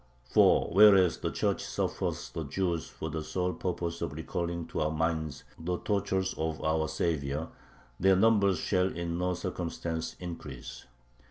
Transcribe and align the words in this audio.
4. 0.23 0.71
Whereas 0.73 1.19
the 1.19 1.29
Church 1.29 1.63
suffers 1.63 2.31
the 2.31 2.43
Jews 2.45 2.89
for 2.89 3.11
the 3.11 3.23
sole 3.23 3.53
purpose 3.53 4.01
of 4.01 4.13
recalling 4.13 4.65
to 4.69 4.79
our 4.81 4.89
minds 4.89 5.43
the 5.59 5.77
tortures 5.77 6.33
of 6.39 6.59
our 6.63 6.87
Saviour, 6.87 7.49
their 7.99 8.15
number 8.15 8.55
shall 8.55 8.87
in 8.91 9.19
no 9.19 9.35
circumstances 9.35 10.15
increase. 10.19 10.85